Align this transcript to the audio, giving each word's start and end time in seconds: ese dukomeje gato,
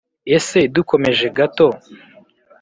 ese 0.37 0.59
dukomeje 0.75 1.25
gato, 1.37 1.67